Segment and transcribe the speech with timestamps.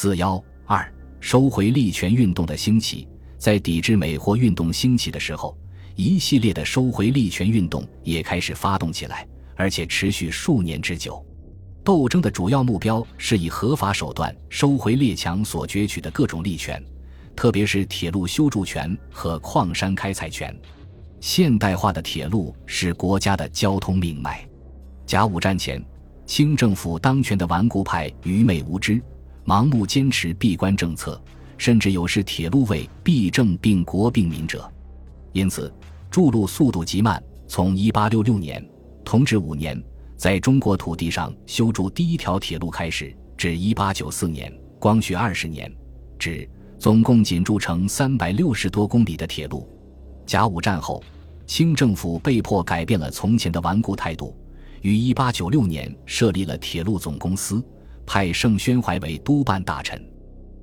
[0.00, 5.58] 四幺二，收回利权运动的兴起，在抵制美货运动兴起的时候，
[5.96, 9.26] 一系列的收回利权运动也开始发动起来，
[9.56, 11.20] 而且持续数年之久。
[11.82, 16.80] 斗争的主要目标是以合法手段收回列强所攫取的各种利权，
[17.34, 20.56] 特别是铁路修筑权和矿山开采权。
[21.20, 24.48] 现代化的铁路是国家的交通命脉。
[25.04, 25.84] 甲午战前，
[26.24, 29.02] 清政府当权的顽固派愚昧无知，
[29.48, 31.18] 盲目坚持闭关政策，
[31.56, 34.70] 甚至有视铁路为弊政并国并民者，
[35.32, 35.72] 因此
[36.10, 37.22] 筑路速度极慢。
[37.46, 38.70] 从1866年
[39.02, 39.82] 同治五年。
[40.18, 45.72] 在中国土地上修筑第一条铁路开始，至一八九四年光绪二十年
[46.18, 46.46] 至，
[46.76, 49.68] 总共仅筑成三百六十多公里的铁路。
[50.26, 51.00] 甲午战后，
[51.46, 54.36] 清政府被迫改变了从前的顽固态度，
[54.82, 57.64] 于一八九六年设立了铁路总公司，
[58.08, 60.02] 派盛宣怀为督办大臣。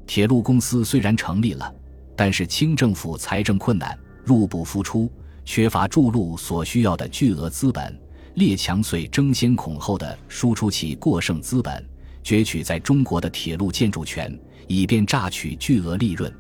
[0.08, 1.72] 铁路公司虽然成立了，
[2.16, 5.12] 但是清政府财政困难，入不敷出，
[5.46, 7.96] 缺乏筑路所需要的巨额资本。
[8.34, 11.88] 列强遂争先恐后的输出其过剩资本，
[12.24, 16.34] 攫取在中国的铁路建筑权，以便榨取巨额利润。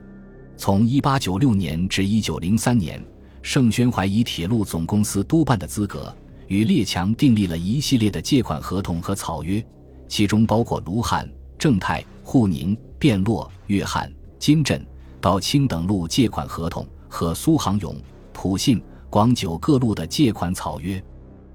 [0.57, 3.05] 从1896年至1903年，
[3.44, 6.13] 盛宣怀以铁路总公司督办的资格，
[6.47, 9.63] 与列强订立了一系列的借款合同和草约，
[10.07, 14.85] 其中包括卢汉、正泰、沪宁、汴洛、粤汉、金镇、
[15.19, 17.95] 到清等路借款合同和苏杭甬、
[18.33, 21.03] 普信、广九各路的借款草约。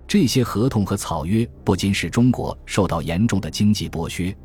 [0.07, 4.37] 这些合同和草约不仅使中国受到严重的经济剥削，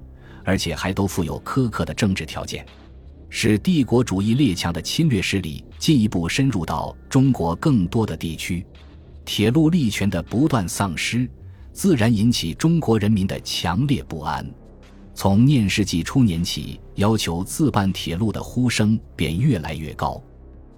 [0.43, 2.63] 而且还都附有苛刻的政治条件，
[3.29, 8.63] 使帝国主义列强的侵略势力进一步深入到中国更多的地区。
[9.25, 11.27] 铁路利权的不断丧失，
[11.75, 14.49] 自然引起中国人民的强烈不安。
[15.13, 20.23] 从念世纪初年起，要求自办铁路的呼声便越来越高。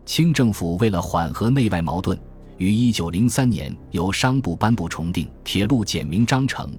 [0.08, 2.20] 清政府为了缓和内外矛盾。
[2.58, 6.76] 于一九零三年，由商部颁布重定铁路简明章程，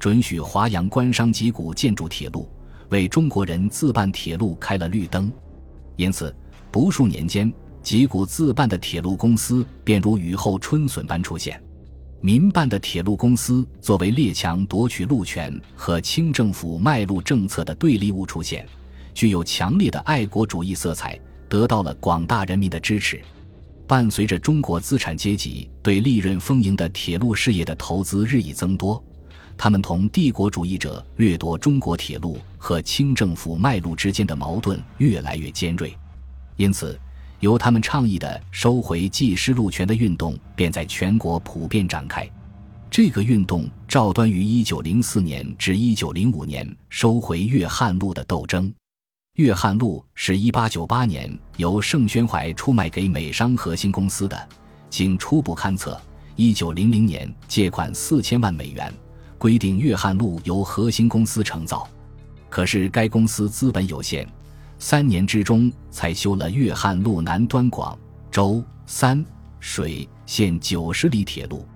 [0.00, 2.48] 准许华阳官商集股建筑铁路，
[2.88, 5.30] 为中国人自办铁路开了绿灯。
[5.94, 6.34] 因此，
[6.72, 7.52] 不数年间，
[7.84, 11.62] 集股自办的铁路公司便如雨后春笋般出现。
[12.22, 18.66] 民办的铁路公司作为列强夺取路权和清政府卖路政策的对立物出现，
[19.14, 23.22] 具有强烈的爱国主义色彩，得到了广大人民的支持。
[23.86, 29.02] 伴随着中国资产阶级对利润丰盈的铁路事业的投资日益增多，
[29.56, 35.96] 他们同帝国主义者掠夺中国铁路和清政府卖路之间的矛盾越来越尖锐。
[36.56, 37.00] 因此，
[37.40, 42.28] 由他们倡议的收回技师路权的运动便在全国普遍展开。
[42.90, 48.72] 这个运动照端于1904年至1905年收回粤汉路的斗争。
[49.36, 54.48] 粤汉路是一八九八年由盛宣怀出卖给美商核心公司的，
[54.90, 55.98] 经初步勘测，
[56.36, 58.92] 一九零零年借款四千万美元，
[59.38, 61.88] 规定粤汉路由核心公司承造。
[62.50, 64.28] 可是该公司资本有限，
[64.82, 67.96] 三年之中才修了粤汉路南端广
[68.30, 69.22] 州三
[69.60, 71.66] 水线九十里铁路。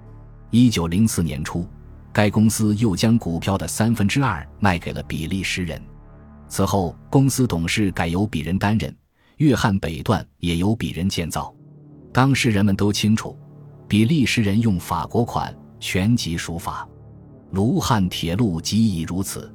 [0.51, 1.69] 一九零四年初，
[2.15, 5.81] 该公司又将股票的三分之二卖给了比利时人。
[6.49, 8.97] 此后，公司董事改由鄙人担任，
[9.37, 11.55] 粤汉北段也由鄙人建造。
[12.11, 13.39] 当时人们都清楚，
[13.87, 16.89] 比利时人用法国款，全集属法。
[17.51, 19.55] 卢汉铁路即已如此。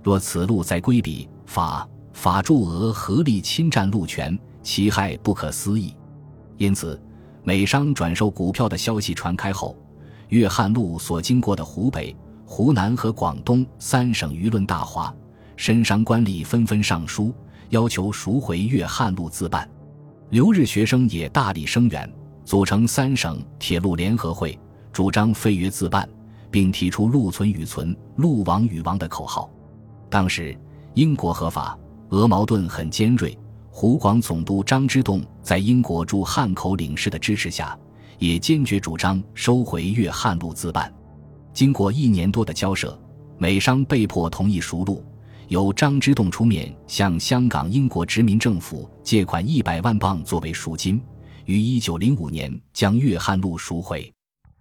[0.00, 1.88] 若此路再归比法，
[2.24, 5.94] 法驻俄合力侵占路权，其害不可思议。
[6.56, 6.98] 因此，
[7.42, 9.76] 美商转售股票的消息传开后，
[10.30, 15.14] 粤汉路所经过的湖北、湖南和广东三省舆论大哗。
[15.56, 17.30] 深商官吏纷纷上书，
[17.68, 19.68] 要求赎回粤汉路自办。
[20.30, 22.10] 留日学生也大力声援，
[22.42, 24.58] 组成三省铁路联合会，
[24.94, 26.08] 主张废约自办，
[26.50, 29.50] 并提出“路存与存，路亡与亡”的口号。
[30.08, 30.58] 当时
[30.94, 31.78] 英国和法
[32.10, 33.36] 俄矛盾很尖锐，
[33.70, 37.76] 湖广总督张之洞在英国驻汉口领事的支持下，
[38.18, 40.92] 也坚决主张收回粤汉路自办。
[41.52, 42.98] 经过一年多的交涉，
[43.38, 45.04] 美商被迫同意赎路。
[45.48, 51.00] 由张之洞出面向香港英国殖民政府借款一百万镑作为赎金，
[51.44, 54.10] 于一九零五年将粤汉路赎回。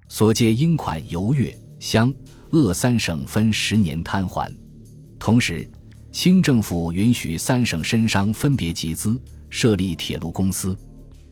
[0.10, 2.14] 所借英款由粤、湘、
[2.52, 4.54] 鄂三省分十年摊还。
[5.18, 5.68] 同时，
[6.14, 9.20] 清政府允许三省绅商分别集资
[9.50, 10.78] 设立铁路公司。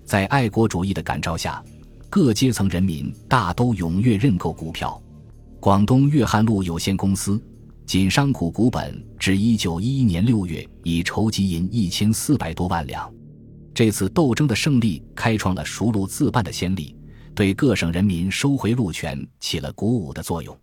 [0.03, 1.63] 在爱国主义的感召下，
[2.09, 4.99] 各阶层人民大都踊跃认购股票。
[5.59, 7.39] 广东粤汉路有限公司。
[7.85, 13.11] 仅商股股本至一九一一年六月已筹集银一千四百多万两。
[13.73, 16.95] 这次斗争的胜利开创了赎路自办的先例，
[17.35, 20.57] 对各省人民收回路权起了鼓舞的作用。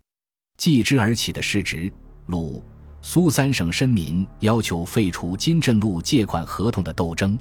[0.57, 1.91] 继之而起的是直、
[2.25, 2.63] 鲁、
[3.01, 7.37] 苏三省绅民要求废除金镇路借款合同的斗争。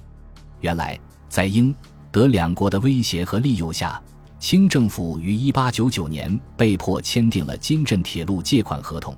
[0.60, 1.74] 原来，在英、
[2.10, 4.00] 德两国的威胁和利诱下，
[4.38, 9.16] 清政府于一八九九年被迫签订了金镇铁路借款合同。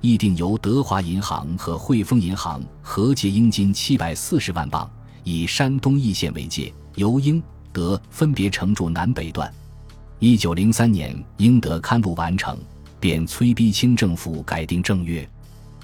[0.00, 4.88] 议定由德华银行和汇丰银行合借英金七百四十万镑，
[5.24, 7.42] 以山东易县为界，由英、
[7.72, 9.52] 德分别承筑南北段。
[10.20, 12.56] 一九零三年，英德勘路完成，
[13.00, 15.28] 便催逼清政府改定正约。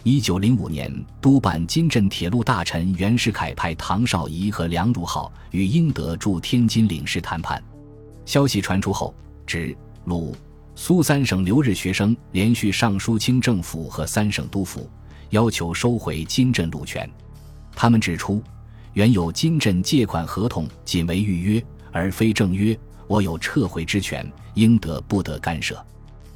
[0.07, 7.63] 一九零五年，督办金镇铁路大臣袁世凯派唐绍仪和梁汝浩与英德驻天津领事谈判。
[8.27, 9.15] 消息传出后，
[9.47, 9.75] 指
[10.05, 10.37] 鲁。
[10.77, 14.91] 苏三省留日学生连续上书清政府和三省督府，
[15.31, 17.09] 要求收回金镇路权。
[17.75, 18.43] 他们指出，
[18.93, 25.83] 原有金镇借款合同仅为预约，而非正约，我有撤回之权，应得不得干涉。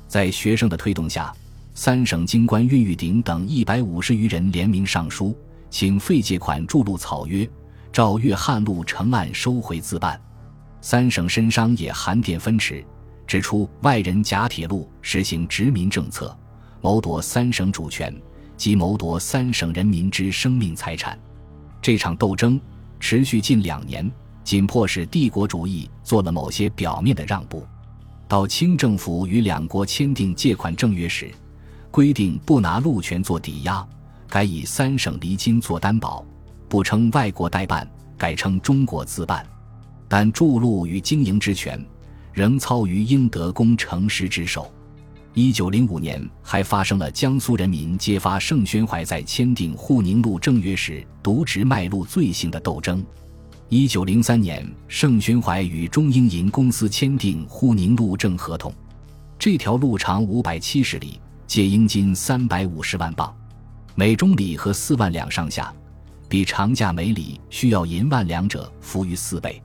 [0.07, 1.35] 在学生的推动下，
[1.81, 5.33] 三省京官运玉鼎等一百五十余人联名上书，
[5.71, 7.49] 请废借款筑路草约，
[7.93, 10.21] 照粤汉路成案收回自办。
[10.81, 12.85] 三省绅商也函电分持。
[13.29, 16.37] 指出外人假铁路实行殖民政策，
[16.81, 18.13] 谋夺三省主权，
[18.57, 21.17] 即谋夺三省人民之生命财产。
[21.81, 22.61] 这场斗争
[22.99, 24.11] 持续近两年，
[24.43, 27.65] 仅迫使帝国主义做了某些表面的让步。
[28.27, 31.31] 到清政府与两国签订借款正约时，
[31.91, 33.87] 规定不拿路权做抵押，
[34.29, 36.25] 改以三省厘金做担保，
[36.69, 39.47] 不称外国代办，改称中国自办，
[40.09, 41.85] 但筑路与经营之权。
[42.33, 44.73] 仍操于英德工程师之手。
[45.35, 53.05] 一九零五年，还发生了江苏人民揭发盛宣怀在签订沪宁路正约时渎职卖路罪行的斗争。
[53.69, 58.73] 一九零三年，盛宣怀与中英银公司签订沪宁路正合同，
[59.37, 63.35] 这条路长五百七十里，借英金三百五十万镑，
[63.95, 65.73] 每中里和四万两上下，
[66.29, 69.61] 比长价每里需要银万两者浮于四倍，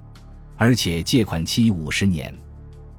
[0.56, 2.34] 而且借款期五十年。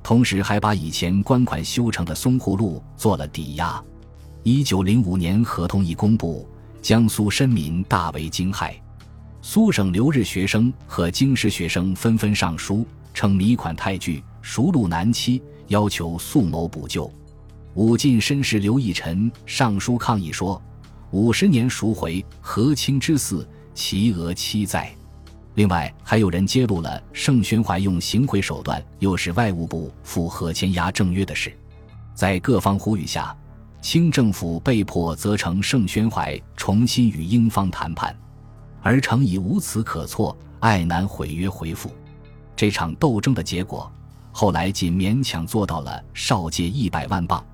[0.03, 3.83] 同时还把以前官款修成的淞沪路做了抵押。
[4.43, 6.47] 一九零五年合同一公布，
[6.83, 8.75] 江苏绅民大为惊骇，
[9.41, 17.11] 苏省留日学生和京师学生纷纷上书，称米款太巨，赎路难期，要求速谋补救。
[17.75, 20.63] 武进绅士刘义臣上书抗议说
[21.11, 23.45] ：“五十年赎回，和亲之嗣，
[23.75, 24.95] 其额期在。”
[25.55, 31.53] 另外，还有人揭露了盛宣怀用行贿手段诱使外务部复核签押正约的事。
[32.15, 33.37] 在各方呼吁下，
[33.81, 38.17] 清政府被迫责成盛宣怀重新与英方谈判，
[38.83, 41.91] 而成以无此可措，爱难毁约回复。
[42.55, 43.91] 这场斗争的结果，
[44.31, 47.45] 后来仅勉强做到了少借一百万镑，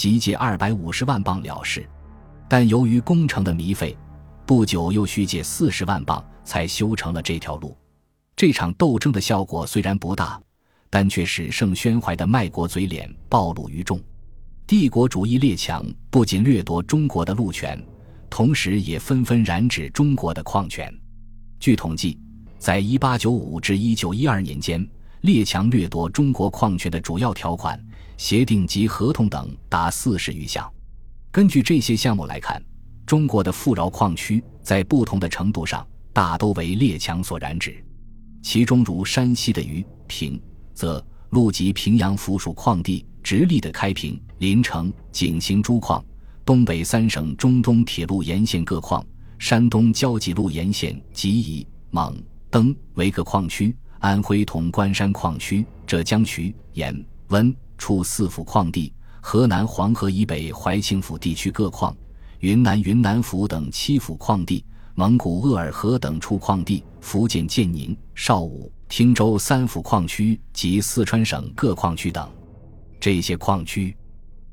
[0.00, 1.86] 即借二百五十万镑了事。
[2.48, 3.94] 但由于工程的糜费，
[4.46, 6.24] 不久又续借四十万镑。
[6.42, 7.76] 才修成了这条路。
[8.34, 10.40] 这场斗争的效果虽然不大，
[10.88, 14.00] 但却使盛宣怀的卖国嘴脸暴露于众。
[14.66, 17.80] 帝国主义列强不仅掠夺中国的路权，
[18.28, 20.92] 同时也纷纷染指中国的矿权。
[21.60, 22.18] 据统计，
[22.58, 24.88] 在1895至1912年间，
[25.20, 27.80] 列强掠夺中国矿权的主要条款、
[28.20, 30.70] 协定及合同等达四十余项。
[31.30, 32.62] 根据这些项目来看，
[33.06, 35.84] 中国的富饶矿区在不同的程度上。
[36.12, 37.82] 大都为列强所染指，
[38.42, 40.38] 其中如山西的榆平，
[40.74, 46.04] 则路及平阳附属矿地，直隶的开平、临城、景兴诸矿，
[46.44, 49.06] 东北三省中东铁路沿线各矿，
[49.38, 61.96] 山东交际路沿线吉宜、蒙、登为各矿区，安徽潼关山矿区，浙江衢、盐、温处四府矿地，河南黄河以北怀庆府地区各矿，
[62.40, 64.62] 云南云南府等七府矿地。
[64.96, 72.28] 蒙古鄂尔河等处矿地，福建建宁、邵武、汀州三府矿区及四川省各矿区等，
[73.00, 73.96] 这些矿区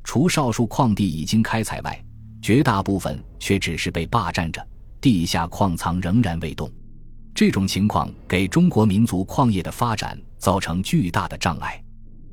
[0.06, 2.02] 除少数矿地已经开采外，
[2.42, 4.66] 绝大部分却只是被霸占着，
[5.02, 6.72] 地下矿藏仍然未动。
[7.36, 11.84] 这种情况给中国民族矿业的发展造成巨大的障碍。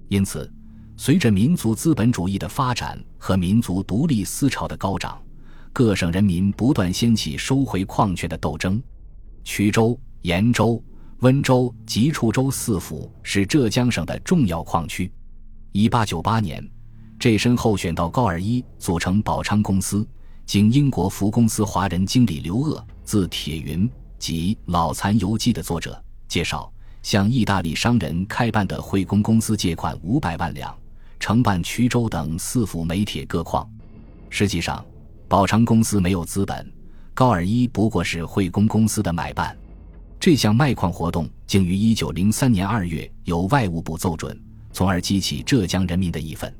[0.08, 0.48] 因此，
[0.96, 5.20] 随着民族资本主义的发展和民族独立思潮的高涨。
[5.72, 8.80] 各省人民不断掀起收回矿权的斗争。
[9.44, 10.80] 衢州、延州、
[11.18, 15.10] 温州及处州四府是浙江省的重要矿区。
[15.72, 16.64] 一八九八年，
[17.18, 20.06] 这身候选到高尔一组成宝昌公司，
[20.46, 26.72] 经英国福公司华人经理刘鄂字铁云及老残游记的作者介绍，
[27.02, 30.72] 向意大利商人开办的汇工公司借款五百万两，
[31.24, 33.66] 承办衢州等四府煤铁各矿。
[34.28, 34.84] 实际上，
[35.26, 36.70] 宝昌公司没有资本，
[37.14, 39.56] 高尔一不过是汇工公司的买办。
[40.20, 44.38] 这项卖矿活动竟于一九零三年二月由外务部奏准，
[44.70, 46.54] 从而激起浙江人民的义愤。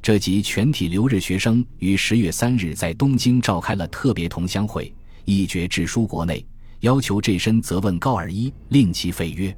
[0.00, 4.90] 这即全体留日学生于十月三日在东京召开了特别同乡会，
[5.26, 6.42] 一决致书国内，
[6.80, 9.54] 要求这身责问高尔一，令其废约。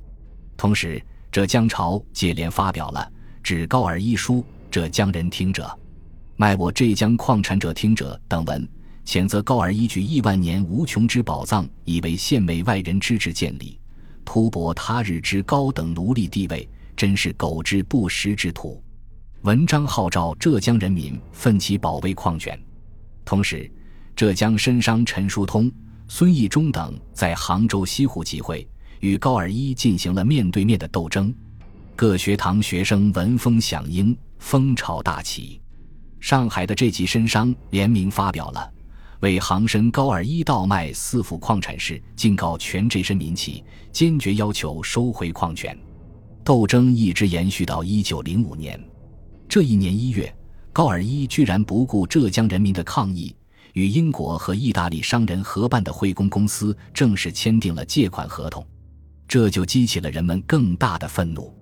[0.57, 5.71] 同时，浙江潮接连发表了指高尔一书，浙江人听者，
[6.37, 8.69] 卖我浙江矿产者听者等文，
[9.05, 13.79] 谴责高尔一举亿万年无穷之宝藏，以为献媚外人之志建立，
[14.25, 18.83] 突薄他日之高等奴隶地位，真是狗之不食之徒。
[19.43, 22.59] 文章号召浙江人民奋起保卫矿权，
[23.25, 23.71] 同时，
[24.15, 25.73] 浙江绅商陈叔通、
[26.09, 28.69] 孙义忠等在杭州西湖集会，
[29.01, 31.35] 与高尔一进行了面对面的斗争。
[32.01, 35.61] 各学堂学生闻风响应，风潮大起。
[36.19, 38.73] 上海的这级绅商联名发表了
[39.21, 45.79] 为杭深高尔一倒卖四府矿产事，警告全浙身民企，坚决要求收回矿权。
[46.43, 48.83] 斗争一直延续到一九零五年。
[49.47, 50.35] 这一年一月，
[50.73, 53.37] 高尔一居然不顾浙江人民的抗议，
[53.75, 58.67] 与英国和意大利商人合办的汇工公司正式签订了借款合同，
[59.29, 61.55] 这就激起了人们更大的愤怒。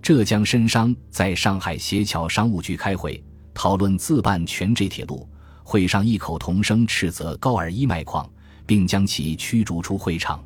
[0.00, 5.28] 浙江绅商在上海协桥商务局开会，讨论自办全浙铁路，
[5.62, 8.28] 会上异口同声斥责高尔一卖矿，
[8.64, 10.42] 并将其驱逐出会场。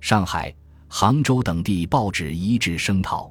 [0.00, 0.54] 上海、
[0.88, 3.30] 杭州等地报纸一致声讨，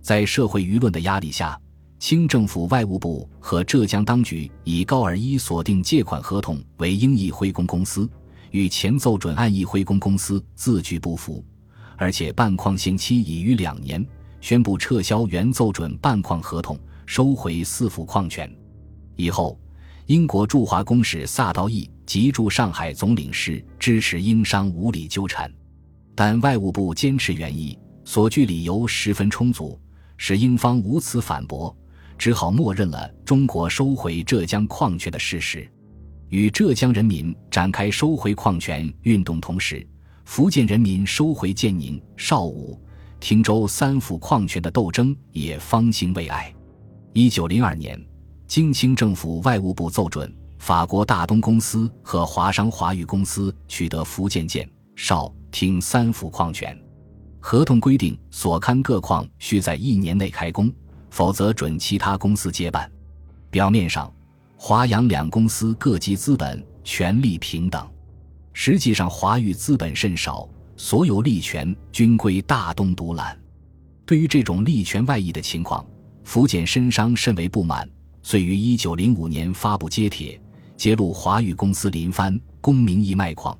[0.00, 1.58] 在社会舆论的压力下。
[2.00, 8.06] 清政府外务部和浙江当局以高尔一所订借款合同为英义辉工公司，
[8.50, 11.42] 与前奏准案义辉工公司字句不符，
[11.96, 14.04] 而且办矿限期已逾两年，
[14.44, 18.54] 宣布撤销原奏准办矿合同，收回四府矿权。
[19.16, 19.58] 以后，
[20.04, 25.50] 英国驻华公使萨道义及驻上海总领事支持英商无理纠缠，
[26.14, 29.80] 但外务部坚持原意，所据理由十分充足，
[30.18, 31.74] 使英方无此反驳。
[32.18, 35.66] 只好默认了中国收回浙江矿权的事实，
[36.28, 39.88] 与浙江人民展开收回矿权运动同时，
[40.26, 42.78] 福建人民收回建宁、邵武、
[43.20, 46.54] 汀州三府矿权的斗争也方兴未艾。
[47.12, 47.98] 一九零二年，
[48.46, 56.78] 京清政府外务部奏准法国大东公司和华商华裕公司取得福建建、绍、汀三府矿权，
[57.40, 60.72] 合同规定所勘各矿需在一年内开工。
[61.10, 62.90] 否则准其他公司接办。
[63.48, 64.12] 表面上，
[64.56, 67.88] 华阳两公司各级资本权力平等，
[68.52, 73.38] 实际上华裕资本甚少，所有利权均归大东独揽。
[74.06, 75.84] 对于这种利权外溢的情况，
[76.24, 77.88] 福建绅商甚为不满，
[78.22, 80.40] 遂于一九零五年发布揭帖，
[80.76, 83.56] 揭露华裕公司林帆公名义卖矿，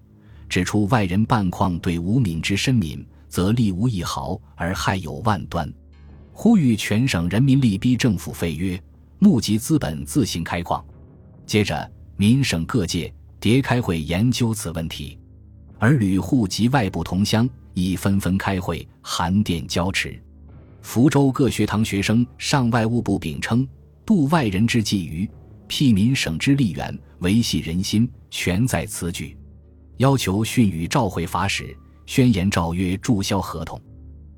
[0.49, 5.73] 指出外人办矿对无敏之身民，则利无一毫，而害有万端。
[6.33, 8.81] 呼吁全省人民力逼政府废约，
[9.19, 10.85] 募集资本自行开矿。
[11.47, 15.19] 接着，民省各界迭开会研究此问题，
[15.79, 20.21] 而旅沪及外部同乡亦纷纷开会函电交持。
[20.83, 23.67] 福州各学堂学生上外务部禀称
[24.05, 25.29] ：“度外人之际于
[25.67, 29.37] 辟民省之利源，维系人心，全在此举。”
[29.99, 31.77] 要求训与召会法使，
[32.07, 33.81] 宣言诏约注销合同。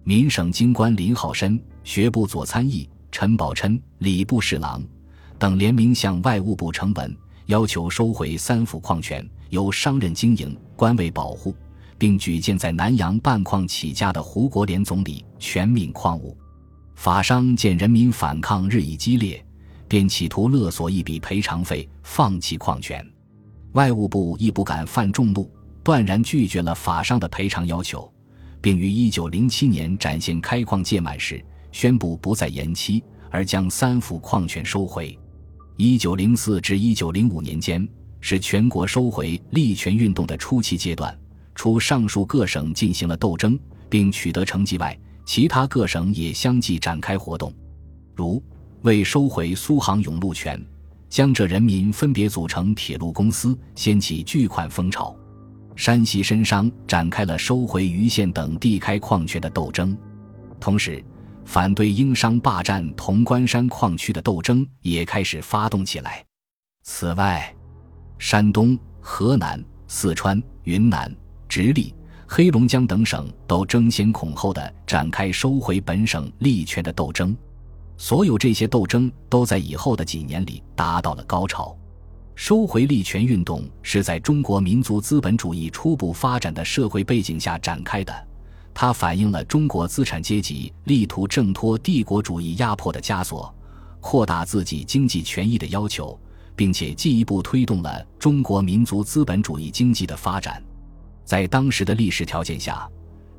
[0.04, 1.60] 民省京官林浩深。
[1.86, 4.82] 学部左参议陈宝琛、礼部侍郎
[5.38, 7.16] 等联名向外务部呈文，
[7.46, 11.54] 要求收回三府矿权，由商人经营，官位保护，
[11.96, 16.36] 并举荐在南洋办矿起家的胡国联总理全命矿物。
[16.96, 19.44] 法商见人民反抗日益激烈，
[19.86, 23.04] 便企图勒索一笔赔偿费，放弃矿权。
[23.72, 25.48] 外务部亦不敢犯众怒，
[25.84, 28.12] 断然拒绝了法商的赔偿要求，
[28.60, 31.44] 并于一九零七年展现开矿届满时。
[31.70, 35.16] 宣布不再延期，而将三府矿权收回。
[35.78, 37.86] 一九零四至一九零五年间
[38.20, 41.14] 是全国收回利权运动的初期阶段。
[41.54, 47.52] 除上述各省进行了斗争并取得成绩外，其他各省也相继展开活动，
[48.14, 48.42] 如
[48.82, 50.58] 为收回苏杭甬路权，
[51.10, 55.14] 江浙人民分别组成铁路公司，掀起巨款风潮；
[55.76, 59.94] 山西绅商展开了收回盂县等地开矿权的斗争，
[60.58, 61.04] 同时。
[61.46, 66.22] 反对英商霸占潼关山矿区的斗争也开始发动起来。
[66.82, 67.54] 此外，
[68.18, 71.10] 山东、河南、四川、云南、
[71.48, 71.94] 直隶、
[72.26, 77.34] 黑龙江等省都争先恐后的展开收回本省利权的斗争。
[77.96, 81.74] 所有这些斗争都在以后的几年里达到了高潮。
[82.34, 88.12] 收回利权运动是在中国民族资本主义初步发展的社会背景下展开的，
[88.78, 93.50] 它反映了中国资产阶级力图挣脱帝国主义压迫的枷锁，
[94.02, 96.20] 扩大自己经济权益的要求，
[96.54, 100.62] 并且进一步推动了中国民族资本主义经济的发展。
[101.24, 102.86] 在当时的历史条件下，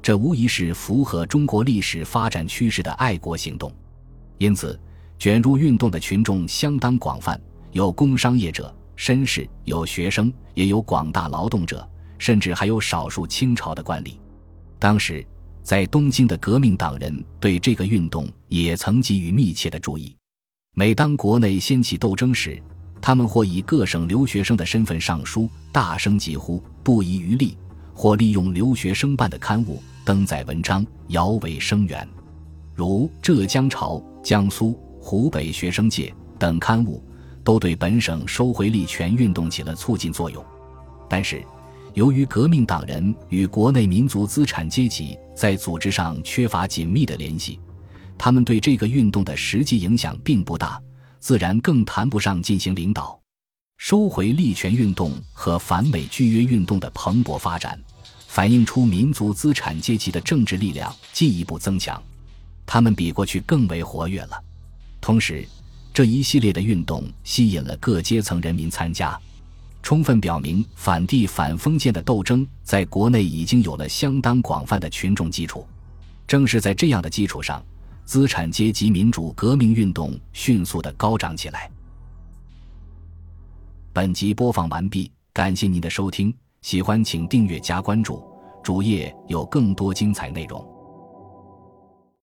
[0.02, 3.72] 这无疑是符合中国历史发展趋势的爱国行动。
[4.40, 4.80] 因此，
[5.20, 7.40] 卷入运动的群众相当广泛，
[7.74, 8.74] 有工商业者。
[8.98, 14.18] 绅士有学生，也有广大劳动者，甚至还有少数清朝的官吏。
[14.80, 15.26] 当时，
[15.64, 20.16] 在东京的革命党人对这个运动也曾给予密切的注意。
[20.76, 22.62] 每当国内掀起斗争时，
[23.02, 27.58] 他们或以各省留学生的身份上书，大声疾呼，不遗余力；
[27.94, 32.08] 或利用留学生办的刊物登载文章，摇尾声援。
[32.76, 37.04] 如浙江潮、江苏、湖北学生界等刊物。
[37.44, 40.44] 都对本省收回利权运动起了促进作用，
[41.10, 41.42] 但是，
[41.98, 47.60] 由于革命党人与国内民族资产阶级在组织上缺乏紧密的联系，
[48.20, 50.80] 他们对这个运动的实际影响并不大，
[51.20, 53.20] 自然更谈不上进行领导。
[53.78, 57.82] 收回利权运动和反美拒约运动的蓬勃发展，
[58.28, 62.00] 反映出民族资产阶级的政治力量进一步增强，
[62.64, 64.40] 他们比过去更为活跃了，
[65.02, 65.44] 同时。
[65.92, 69.20] 这一系列的运动吸引了各阶层人民参加，
[69.82, 75.66] 充分表明反帝反封建的斗争在国内已经有了相当广泛的群众基础。
[76.28, 77.64] 正是在这样的基础上，
[78.04, 81.72] 资产阶级民主革命运动迅速的高涨起来。
[83.94, 88.22] 本集播放完毕，感谢您的收听，喜欢请订阅加关注，
[88.62, 90.77] 主页有更多精彩内容。